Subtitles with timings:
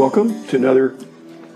[0.00, 0.96] Welcome to another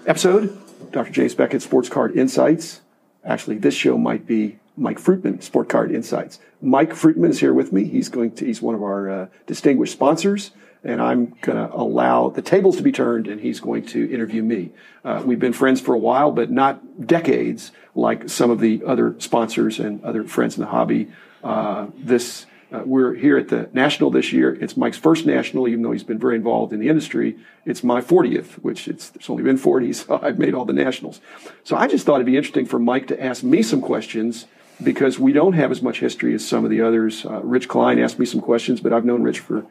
[0.06, 0.54] episode,
[0.92, 1.10] Dr.
[1.10, 2.82] James Beckett Sports Card Insights.
[3.24, 6.40] Actually, this show might be Mike Fruitman Sport Card Insights.
[6.60, 7.84] Mike Fruitman is here with me.
[7.84, 10.50] He's going to, he's one of our uh, distinguished sponsors,
[10.84, 14.42] and I'm going to allow the tables to be turned, and he's going to interview
[14.42, 14.72] me.
[15.02, 19.16] Uh, we've been friends for a while, but not decades like some of the other
[19.20, 21.10] sponsors and other friends in the hobby.
[21.42, 24.54] Uh, this uh, we're here at the national this year.
[24.60, 27.36] It's Mike's first national, even though he's been very involved in the industry.
[27.64, 31.20] It's my 40th, which it's, only been 40, so I've made all the nationals.
[31.62, 34.46] So I just thought it'd be interesting for Mike to ask me some questions
[34.82, 37.24] because we don't have as much history as some of the others.
[37.24, 39.64] Uh, Rich Klein asked me some questions, but I've known Rich for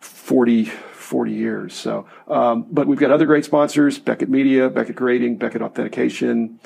[0.00, 1.74] 40, 40 years.
[1.74, 6.58] So, um, but we've got other great sponsors: Beckett Media, Beckett Grading, Beckett Authentication.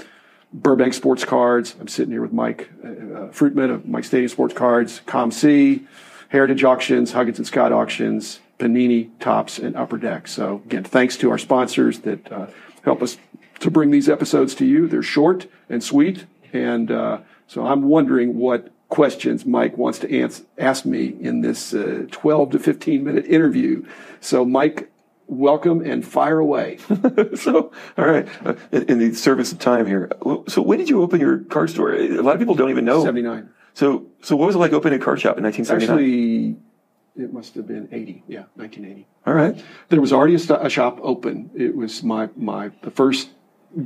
[0.54, 1.74] Burbank Sports Cards.
[1.80, 2.92] I'm sitting here with Mike uh, uh
[3.32, 5.84] Fruitman of Mike Stadium Sports Cards, COMC,
[6.28, 10.28] Heritage Auctions, Huggins and Scott Auctions, Panini, Topps, and Upper Deck.
[10.28, 12.46] So again, thanks to our sponsors that uh,
[12.84, 13.18] help us
[13.60, 14.86] to bring these episodes to you.
[14.86, 20.44] They're short and sweet, and uh, so I'm wondering what questions Mike wants to ans-
[20.56, 23.84] ask me in this uh, 12 to 15 minute interview.
[24.20, 24.88] So Mike,
[25.26, 26.78] welcome and fire away.
[27.34, 30.10] so, all right, uh, in, in, the service of time here.
[30.48, 31.94] So, when did you open your card store?
[31.94, 33.04] A lot of people don't even know.
[33.04, 33.48] 79.
[33.74, 35.98] So, so what was it like opening a card shop in 1979?
[35.98, 38.22] Actually, it must have been 80.
[38.28, 39.06] Yeah, 1980.
[39.26, 39.62] All right.
[39.88, 41.50] There was already a, st- a shop open.
[41.54, 43.30] It was my, my, the first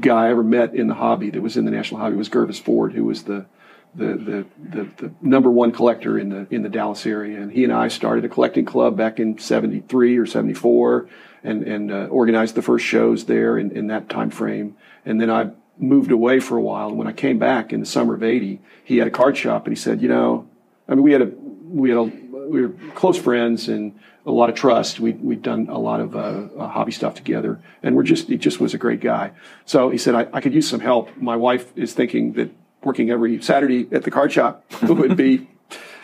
[0.01, 2.61] guy I ever met in the hobby that was in the national hobby was Gervis
[2.61, 3.47] Ford, who was the,
[3.95, 7.65] the, the, the, the, number one collector in the in the Dallas area, and he
[7.65, 11.09] and I started a collecting club back in '73 or '74,
[11.43, 14.77] and and uh, organized the first shows there in, in that time frame.
[15.05, 16.89] And then I moved away for a while.
[16.89, 19.67] And when I came back in the summer of '80, he had a card shop,
[19.67, 20.49] and he said, you know,
[20.89, 22.03] I mean, we had a we had a
[22.49, 25.01] we were close friends and a lot of trust.
[25.01, 28.37] We we'd done a lot of uh, uh, hobby stuff together, and we're just he
[28.37, 29.33] just was a great guy.
[29.65, 31.17] So he said I, I could use some help.
[31.17, 32.51] My wife is thinking that
[32.83, 35.49] working every Saturday at the card shop would be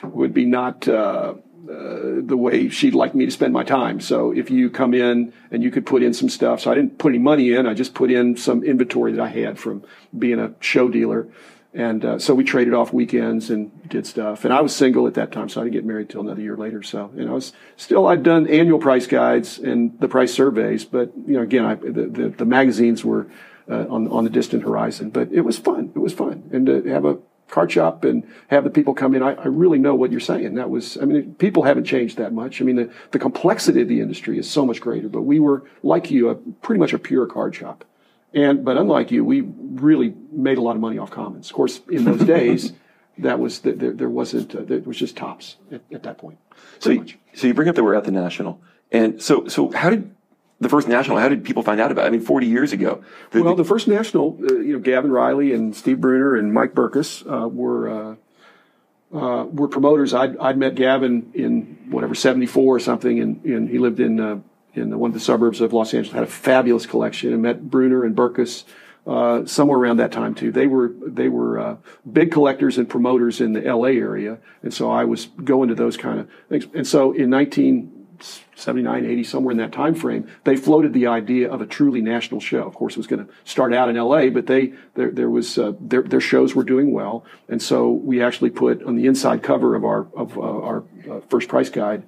[0.02, 1.34] would be not uh,
[1.68, 3.98] uh, the way she'd like me to spend my time.
[3.98, 6.98] So if you come in and you could put in some stuff, so I didn't
[6.98, 9.82] put any money in, I just put in some inventory that I had from
[10.16, 11.26] being a show dealer.
[11.72, 14.44] And uh, so we traded off weekends and did stuff.
[14.44, 16.56] And I was single at that time, so I didn't get married till another year
[16.56, 16.82] later.
[16.82, 21.12] So, and I was still, I'd done annual price guides and the price surveys, but,
[21.26, 23.26] you know, again, I, the, the, the magazines were
[23.68, 25.10] uh, on, on the distant horizon.
[25.10, 25.92] But it was fun.
[25.94, 26.50] It was fun.
[26.52, 29.22] And to have a card shop and have the people come in.
[29.22, 30.54] I, I, really know what you're saying.
[30.54, 32.60] That was, I mean, people haven't changed that much.
[32.60, 35.64] I mean, the, the complexity of the industry is so much greater, but we were,
[35.82, 37.84] like you, a, pretty much a pure card shop.
[38.32, 41.50] And, but unlike you, we really made a lot of money off commons.
[41.50, 42.72] Of course, in those days,
[43.18, 46.38] that was, there, there wasn't, uh, there was just Topps at, at that point.
[46.80, 48.60] So, you, so you bring up that we're at the national.
[48.90, 50.13] And so, so how did
[50.64, 52.08] the first national, how did people find out about it?
[52.08, 53.04] I mean, 40 years ago.
[53.30, 56.74] The, well, the first national, uh, you know, Gavin Riley and Steve Brunner and Mike
[56.74, 58.14] Berkus uh, were uh,
[59.14, 60.12] uh, were promoters.
[60.12, 64.40] I'd, I'd met Gavin in whatever 74 or something, and, and he lived in uh,
[64.74, 66.14] in one of the suburbs of Los Angeles.
[66.14, 68.64] Had a fabulous collection, and met Brunner and Berkus.
[69.06, 70.50] Uh, somewhere around that time too.
[70.50, 71.76] They were they were uh,
[72.10, 73.98] big collectors and promoters in the L.A.
[73.98, 76.66] area, and so I was going to those kind of things.
[76.72, 78.03] And so in 19
[78.56, 82.40] 79, 80, somewhere in that time frame, they floated the idea of a truly national
[82.40, 82.66] show.
[82.66, 85.58] Of course, it was going to start out in LA, but they there, there was
[85.58, 89.42] uh, their, their shows were doing well, and so we actually put on the inside
[89.42, 92.04] cover of our of uh, our uh, first price guide.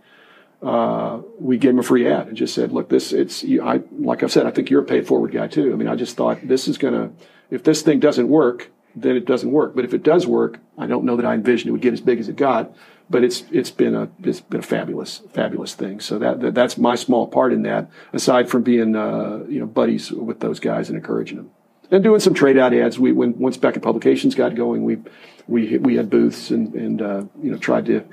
[0.63, 4.23] Uh, we gave them a free ad and just said, "Look, this it's I like
[4.23, 5.73] I've said, I think you're a paid forward guy too.
[5.73, 7.11] I mean, I just thought this is going to
[7.51, 9.75] if this thing doesn't work, then it doesn't work.
[9.75, 12.01] But if it does work, I don't know that I envisioned it would get as
[12.01, 12.73] big as it got
[13.09, 16.01] but it's it's been a it's been a fabulous fabulous thing.
[16.01, 17.89] So that, that that's my small part in that.
[18.13, 21.51] Aside from being uh, you know buddies with those guys and encouraging them,
[21.91, 22.99] and doing some trade out ads.
[22.99, 24.99] We when once Beckett Publications got going, we
[25.47, 28.05] we we had booths and and uh, you know tried to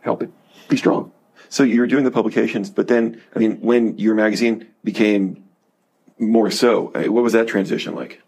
[0.00, 0.30] help it
[0.68, 1.12] be strong.
[1.50, 5.44] So you were doing the publications, but then I mean, when your magazine became
[6.18, 8.22] more so, what was that transition like?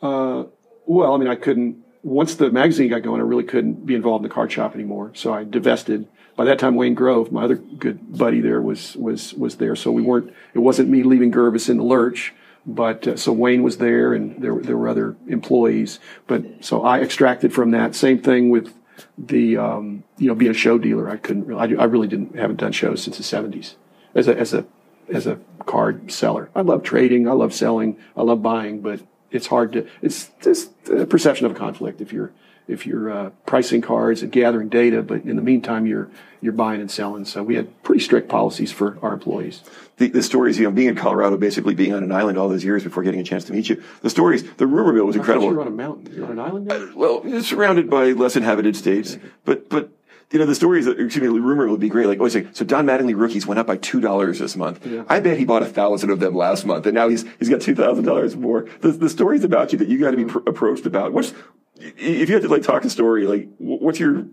[0.00, 0.44] Uh,
[0.86, 4.24] well, I mean, I couldn't once the magazine got going, I really couldn't be involved
[4.24, 5.12] in the card shop anymore.
[5.14, 6.08] So I divested.
[6.34, 9.76] By that time, Wayne Grove, my other good buddy there, was was was there.
[9.76, 10.32] So we weren't.
[10.54, 12.34] It wasn't me leaving Gervis in the lurch.
[12.64, 15.98] But uh, so Wayne was there, and there there were other employees.
[16.26, 17.94] But so I extracted from that.
[17.94, 18.72] Same thing with
[19.18, 21.08] the um, you know being a show dealer.
[21.08, 21.46] I couldn't.
[21.46, 23.76] Really, I, I really didn't haven't done shows since the seventies
[24.14, 24.64] as a as a
[25.08, 26.50] as a card seller.
[26.54, 27.28] I love trading.
[27.28, 27.96] I love selling.
[28.16, 28.80] I love buying.
[28.80, 29.00] But
[29.32, 32.32] it's hard to it's just a perception of a conflict if you're
[32.68, 36.08] if you're uh, pricing cards and gathering data, but in the meantime you're
[36.40, 37.24] you're buying and selling.
[37.24, 39.62] So we had pretty strict policies for our employees.
[39.98, 42.64] The, the stories, you know, being in Colorado, basically being on an island all those
[42.64, 43.82] years before getting a chance to meet you.
[44.00, 45.52] The stories, the rumor mill was incredible.
[45.52, 46.12] You're on a mountain.
[46.12, 46.66] You're on an island.
[46.66, 46.74] Now?
[46.74, 49.90] Uh, well, it's surrounded by less inhabited states, but but
[50.32, 52.06] you know, the stories, excuse me, the rumor would be great.
[52.06, 54.86] Like, oh, so Don Mattingly rookies went up by $2 this month.
[54.86, 55.04] Yeah.
[55.08, 57.60] I bet he bought a thousand of them last month and now he's, he's got
[57.60, 58.66] $2,000 more.
[58.80, 61.12] The, the stories about you that you got to be pr- approached about.
[61.12, 61.34] What's,
[61.76, 64.26] if you had to like talk a story, like, what's your,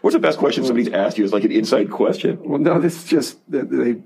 [0.00, 2.40] what's the best question somebody's asked you as like an inside question?
[2.42, 4.02] Well, no, this is just, they,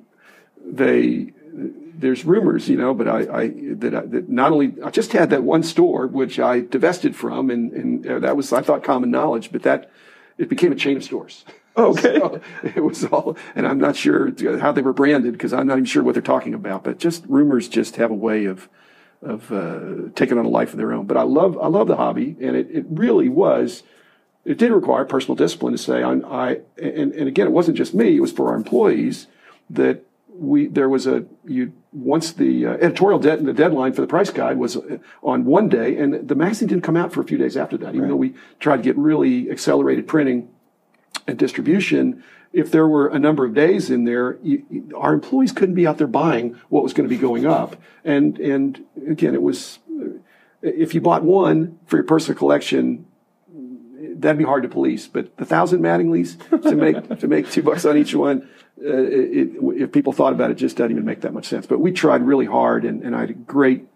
[0.62, 1.32] they,
[1.98, 5.30] there's rumors, you know, but I, I that, I, that not only I just had
[5.30, 9.10] that one store which I divested from, and, and uh, that was I thought common
[9.10, 9.90] knowledge, but that
[10.38, 11.44] it became a chain of stores.
[11.76, 12.18] Okay.
[12.18, 15.74] So it was all, and I'm not sure how they were branded because I'm not
[15.74, 16.82] even sure what they're talking about.
[16.82, 18.68] But just rumors just have a way of
[19.22, 21.06] of uh, taking on a life of their own.
[21.06, 23.84] But I love I love the hobby, and it, it really was.
[24.44, 27.94] It did require personal discipline to say I, I and, and again it wasn't just
[27.94, 29.28] me; it was for our employees
[29.70, 30.04] that
[30.38, 34.30] we there was a you once the uh, editorial de- the deadline for the price
[34.30, 37.38] guide was uh, on one day, and the magazine didn't come out for a few
[37.38, 37.90] days after that.
[37.90, 38.08] Even right.
[38.08, 40.48] though we tried to get really accelerated printing
[41.26, 45.74] and distribution, if there were a number of days in there, you, our employees couldn't
[45.74, 47.76] be out there buying what was going to be going up.
[48.04, 49.80] And and again, it was
[50.62, 53.06] if you bought one for your personal collection,
[54.20, 55.06] that'd be hard to police.
[55.06, 58.48] But the thousand Mattingleys to make to make two bucks on each one,
[58.84, 59.50] uh, it,
[59.82, 61.66] if people thought about it, just doesn't even make that much sense.
[61.66, 63.86] But we tried really hard, and, and I had great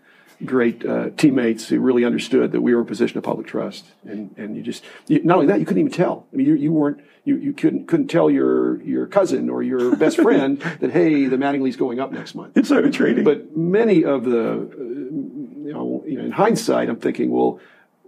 [0.44, 3.84] great uh, teammates who really understood that we were in a position of public trust.
[4.04, 6.26] And, and you just, you, not only that, you couldn't even tell.
[6.32, 9.94] I mean, you, you weren't, you, you couldn't, couldn't tell your, your cousin or your
[9.96, 12.56] best friend that, hey, the Mattingly's going up next month.
[12.56, 13.24] It's Insider trading.
[13.24, 17.60] But many of the, uh, you, know, you know, in hindsight, I'm thinking, well,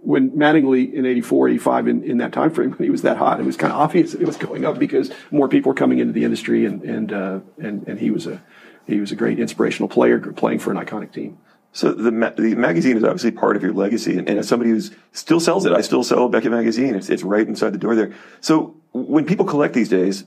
[0.05, 3.39] when Mattingly in 84, 85, in, in that time frame, when he was that hot,
[3.39, 6.13] it was kind of obvious it was going up because more people were coming into
[6.13, 8.41] the industry and, and, uh, and, and he was a,
[8.87, 11.37] he was a great inspirational player playing for an iconic team.
[11.71, 14.79] So the the magazine is obviously part of your legacy, and, and, as somebody who
[15.11, 16.95] still sells it, I still sell Beckett magazine.
[16.95, 18.13] It's it's right inside the door there.
[18.39, 20.23] So when people collect these days,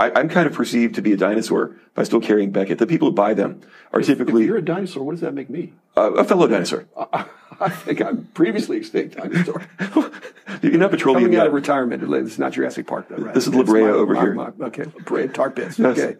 [0.00, 2.78] I, am kind of perceived to be a dinosaur by still carrying Beckett.
[2.78, 3.60] The people who buy them
[3.92, 4.42] are if, typically.
[4.42, 5.74] If you're a dinosaur, what does that make me?
[5.96, 6.86] Uh, a fellow dinosaur.
[6.96, 7.26] I,
[7.60, 9.62] I think I'm previously extinct dinosaur.
[10.62, 12.02] you're not petroleum Coming out of retirement.
[12.02, 13.34] It's not Jurassic Park, though, right?
[13.34, 14.34] This is La Brea over my, here.
[14.34, 15.78] My, okay, La Brea tar pits.
[15.78, 15.98] Yes.
[15.98, 16.16] Okay.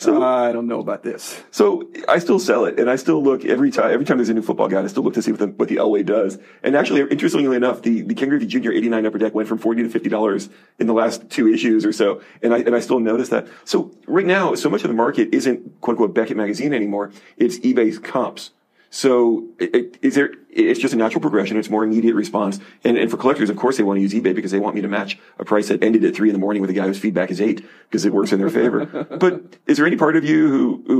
[0.00, 1.42] So I don't know about this.
[1.50, 3.90] So I still sell it, and I still look every time.
[3.90, 5.68] Every time there's a new football guide, I still look to see what the, what
[5.68, 6.38] the Elway does.
[6.62, 8.72] And actually, interestingly enough, the the Ken Griffey Jr.
[8.72, 10.48] '89 Upper Deck went from forty to fifty dollars
[10.78, 13.46] in the last two issues or so, and I and I still notice that.
[13.64, 17.12] So right now, so much of the market isn't quote unquote Beckett magazine anymore.
[17.36, 18.52] It's eBay's comps.
[18.90, 20.32] So is there?
[20.50, 21.56] It's just a natural progression.
[21.56, 22.58] It's more immediate response.
[22.82, 24.82] And, and for collectors, of course, they want to use eBay because they want me
[24.82, 26.98] to match a price that ended at three in the morning with a guy whose
[26.98, 28.86] feedback is eight because it works in their favor.
[29.20, 30.99] but is there any part of you who who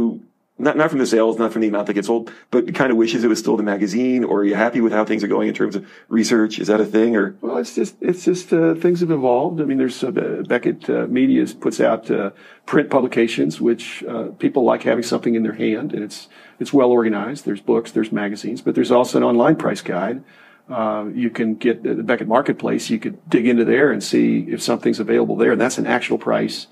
[0.60, 2.96] not not from the sales, not from the amount that gets sold, but kind of
[2.96, 4.24] wishes it was still the magazine?
[4.24, 6.58] Or are you happy with how things are going in terms of research?
[6.58, 7.16] Is that a thing?
[7.16, 9.60] Or well, it's just it's just uh, things have evolved.
[9.60, 12.30] I mean, there's uh, Beckett uh, Media puts out uh,
[12.66, 16.28] print publications, which uh, people like having something in their hand, and it's
[16.58, 17.44] it's well organized.
[17.44, 20.22] There's books, there's magazines, but there's also an online price guide.
[20.68, 22.90] Uh, you can get the Beckett Marketplace.
[22.90, 25.52] You could dig into there and see if something's available there.
[25.52, 26.68] And that's an actual price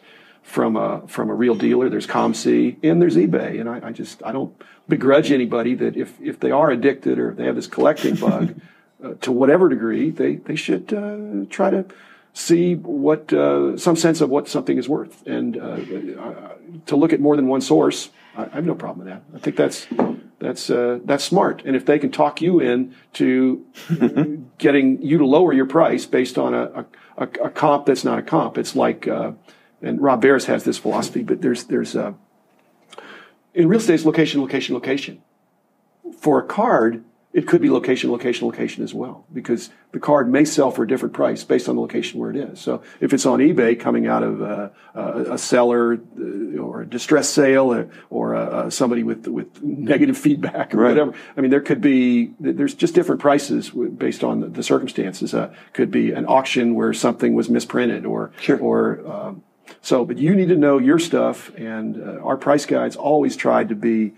[0.49, 1.89] from a from a real dealer.
[1.89, 3.61] There's COMC and there's eBay.
[3.61, 4.55] And I, I just I don't
[4.89, 8.61] begrudge anybody that if if they are addicted or they have this collecting bug,
[9.03, 11.85] uh, to whatever degree, they they should uh, try to
[12.33, 15.77] see what uh, some sense of what something is worth and uh,
[16.87, 19.23] to look at more than one source I, I have no problem with that.
[19.35, 19.87] I think that's
[20.39, 21.63] that's uh, that's smart.
[21.67, 23.67] And if they can talk you in to
[24.59, 26.87] getting you to lower your price based on a,
[27.17, 29.33] a, a comp that's not a comp, it's like uh,
[29.83, 32.13] and Rob Barris has this philosophy, but there's there's uh,
[33.55, 35.23] in real estate, it's location, location, location.
[36.21, 40.45] For a card, it could be location, location, location as well, because the card may
[40.45, 42.59] sell for a different price based on the location where it is.
[42.59, 46.87] So if it's on eBay coming out of a, a, a seller uh, or a
[46.87, 50.89] distress sale or, or a, somebody with with negative feedback or right.
[50.91, 55.35] whatever, I mean there could be there's just different prices based on the, the circumstances.
[55.35, 58.59] Uh, could be an auction where something was misprinted or sure.
[58.59, 59.43] or um,
[59.83, 63.69] so, but you need to know your stuff, and uh, our price guides always tried
[63.69, 64.15] to be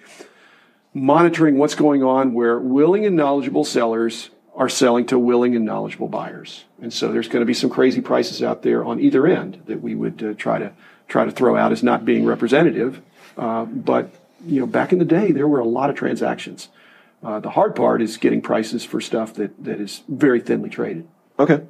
[0.92, 6.08] monitoring what's going on where willing and knowledgeable sellers are selling to willing and knowledgeable
[6.08, 6.64] buyers.
[6.82, 9.80] And so there's going to be some crazy prices out there on either end that
[9.80, 10.72] we would uh, try to
[11.08, 13.00] try to throw out as not being representative.
[13.36, 14.10] Uh, but
[14.44, 16.68] you know, back in the day, there were a lot of transactions.
[17.22, 21.06] Uh, the hard part is getting prices for stuff that, that is very thinly traded.
[21.38, 21.62] Okay.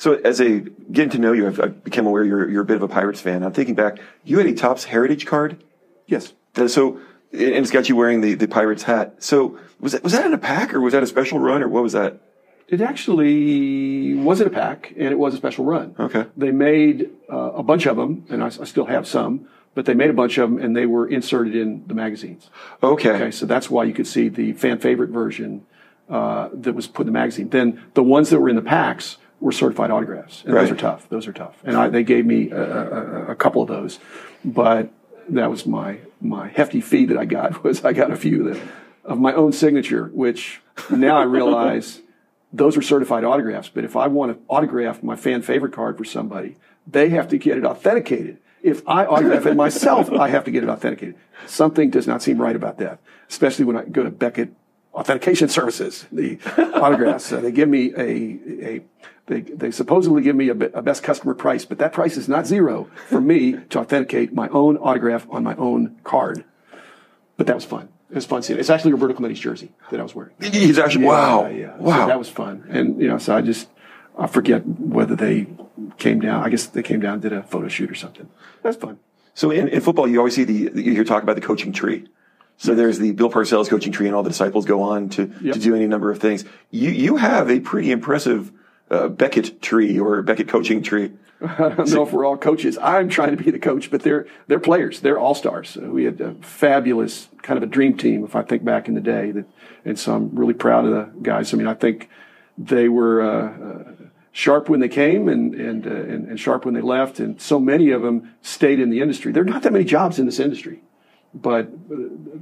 [0.00, 2.76] So as a getting to know you, I've, I've become aware you're you're a bit
[2.76, 3.42] of a Pirates fan.
[3.42, 3.98] I'm thinking back.
[4.24, 5.62] You had a Topps Heritage card.
[6.06, 6.32] Yes.
[6.68, 7.00] So
[7.32, 9.22] and it's got you wearing the, the Pirates hat.
[9.22, 11.68] So was that was that in a pack or was that a special run or
[11.68, 12.18] what was that?
[12.66, 15.94] It actually wasn't a pack, and it was a special run.
[15.98, 16.24] Okay.
[16.34, 19.94] They made uh, a bunch of them, and I, I still have some, but they
[19.94, 22.48] made a bunch of them, and they were inserted in the magazines.
[22.82, 23.10] Okay.
[23.10, 25.66] Okay, so that's why you could see the fan favorite version
[26.08, 27.50] uh, that was put in the magazine.
[27.50, 31.08] Then the ones that were in the packs were certified autographs, and those are tough.
[31.08, 33.98] Those are tough, and I, they gave me a, a, a couple of those,
[34.44, 34.90] but
[35.28, 38.60] that was my my hefty fee that I got was I got a few that
[39.04, 42.00] of my own signature, which now I realize
[42.52, 43.68] those are certified autographs.
[43.68, 46.56] But if I want to autograph my fan favorite card for somebody,
[46.86, 48.38] they have to get it authenticated.
[48.62, 51.16] If I autograph it myself, I have to get it authenticated.
[51.46, 54.52] Something does not seem right about that, especially when I go to Beckett
[55.00, 56.06] Authentication Services.
[56.12, 56.38] The
[56.74, 58.04] autographs, uh, they give me a,
[58.68, 58.80] a
[59.26, 62.46] they, they supposedly give me a, a best customer price, but that price is not
[62.46, 66.44] zero for me to authenticate my own autograph on my own card.
[67.36, 67.88] But that was fun.
[68.10, 68.60] It was fun seeing it.
[68.60, 70.34] It's actually a Roberto Clemente's jersey that I was wearing.
[70.40, 71.46] He's actually wow.
[71.46, 71.76] Yeah, yeah.
[71.78, 72.00] Wow.
[72.00, 72.66] So that was fun.
[72.68, 73.68] And, you know, so I just,
[74.18, 75.46] I forget whether they
[75.96, 76.44] came down.
[76.44, 78.28] I guess they came down and did a photo shoot or something.
[78.62, 78.98] That's fun.
[79.32, 82.08] So in, in football, you always see the, you hear talk about the coaching tree.
[82.62, 85.54] So there's the Bill Parcells coaching tree and all the disciples go on to, Yep.
[85.54, 86.44] to do any number of things.
[86.70, 88.52] You, you have a pretty impressive,
[88.90, 91.12] uh, Beckett tree or Beckett coaching tree.
[91.40, 92.76] I don't know if we're all coaches.
[92.76, 95.00] I'm trying to be the coach, but they're they're players.
[95.00, 95.74] They're all stars.
[95.76, 98.24] We had a fabulous kind of a dream team.
[98.24, 99.46] If I think back in the day, that,
[99.86, 101.54] and so I'm really proud of the guys.
[101.54, 102.10] I mean, I think
[102.58, 103.92] they were uh, uh,
[104.32, 107.58] sharp when they came and and, uh, and and sharp when they left, and so
[107.58, 109.32] many of them stayed in the industry.
[109.32, 110.82] There are not that many jobs in this industry,
[111.34, 111.68] but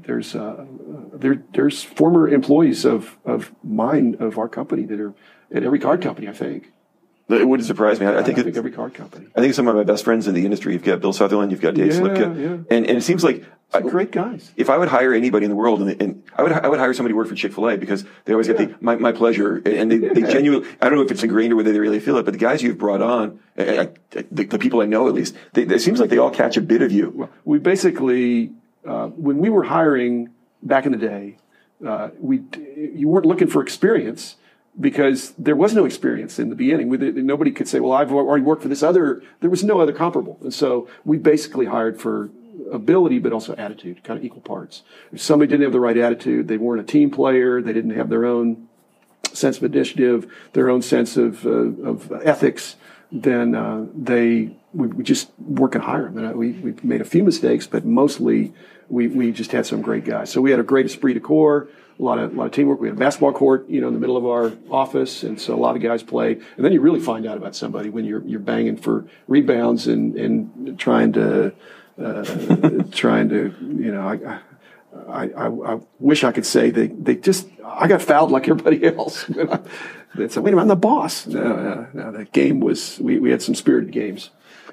[0.05, 0.65] there's uh,
[1.13, 5.15] there there's former employees of of mine of our company that are
[5.53, 6.29] at every card company.
[6.29, 6.73] I think.
[7.31, 8.07] It wouldn't surprise me.
[8.07, 9.27] I, I think, I think every card company.
[9.37, 11.61] I think some of my best friends in the industry, you've got Bill Sutherland, you've
[11.61, 12.19] got Dave Yeah, Slipka.
[12.41, 12.75] yeah.
[12.75, 14.51] And, and it seems like I- Great guys.
[14.57, 16.95] if I would hire anybody in the world, and, and I would I would hire
[16.95, 19.57] somebody to work for Chick Fil A because they always get the my, my pleasure,
[19.67, 22.17] and they, they genuinely I don't know if it's ingrained or whether they really feel
[22.17, 23.89] it, but the guys you've brought on, I, I,
[24.33, 26.63] the, the people I know at least, they, it seems like they all catch a
[26.63, 27.11] bit of you.
[27.15, 28.53] Well, we basically
[28.89, 30.31] uh, when we were hiring
[30.63, 31.37] back in the day,
[31.87, 32.43] uh, we
[32.77, 34.37] you weren't looking for experience
[34.81, 36.89] because there was no experience in the beginning.
[36.89, 39.93] We, nobody could say, "Well, I've already worked for this other." There was no other
[39.93, 42.31] comparable, and so we basically hired for
[42.73, 44.83] ability, but also attitude, kind of equal parts.
[45.13, 48.09] If somebody didn't have the right attitude, they weren't a team player, they didn't have
[48.09, 48.69] their own
[49.33, 52.77] sense of initiative, their own sense of, uh, of ethics,
[53.11, 56.19] then uh, they we, we just weren't going hire them.
[56.19, 58.53] And uh, we we made a few mistakes, but mostly
[58.89, 60.31] we we just had some great guys.
[60.31, 61.69] So we had a great esprit de corps,
[61.99, 62.81] a lot of a lot of teamwork.
[62.81, 65.55] We had a basketball court, you know, in the middle of our office, and so
[65.55, 66.33] a lot of guys play.
[66.57, 70.17] And then you really find out about somebody when you're you're banging for rebounds and
[70.17, 71.53] and trying to.
[72.01, 72.23] Uh,
[72.93, 74.39] trying to, you know, I,
[75.09, 78.87] I, I, I wish I could say they, they just, I got fouled like everybody
[78.97, 79.25] else.
[79.25, 79.37] said,
[80.17, 81.27] wait a minute, I'm the boss.
[81.27, 84.31] No, no, no, the game was, we, we had some spirited games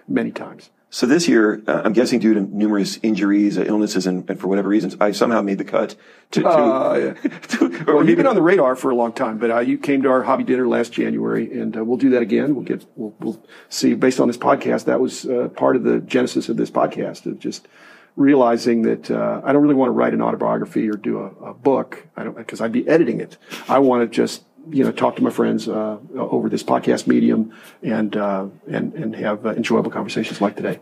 [0.07, 0.69] many times.
[0.96, 4.48] So this year, uh, I'm guessing due to numerous injuries, uh, illnesses, and, and for
[4.48, 5.98] whatever reasons, I somehow made the cut
[6.32, 6.42] to.
[6.42, 7.14] to, Uh,
[7.50, 9.78] to- or Well, you've been on the radar for a long time, but uh, you
[9.78, 12.56] came to our hobby dinner last January, and uh, we'll do that again.
[12.56, 13.94] We'll get, we'll, we'll see.
[13.94, 17.40] Based on this podcast, that was uh, part of the genesis of this podcast of
[17.40, 17.68] just
[18.16, 21.54] realizing that uh, I don't really want to write an autobiography or do a, a
[21.54, 22.08] book.
[22.16, 23.36] I don't because I'd be editing it.
[23.68, 27.53] I want to just you know talk to my friends uh, over this podcast medium
[27.84, 30.79] and uh, and and have uh, enjoyable conversations like today.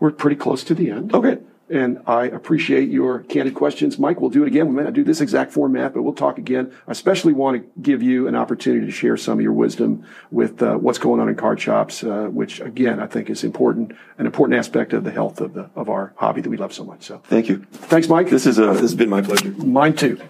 [0.00, 1.14] We're pretty close to the end.
[1.14, 1.38] Okay.
[1.70, 3.98] And I appreciate your candid questions.
[3.98, 4.68] Mike, we'll do it again.
[4.68, 6.70] We may not do this exact format, but we'll talk again.
[6.86, 10.62] I especially want to give you an opportunity to share some of your wisdom with
[10.62, 14.26] uh, what's going on in card shops, uh, which again, I think is important, an
[14.26, 17.04] important aspect of the health of the, of our hobby that we love so much.
[17.04, 17.64] So Thank you.
[17.72, 18.28] thanks, Mike.
[18.28, 19.48] This is uh, this has been my pleasure.
[19.52, 20.20] Mine too.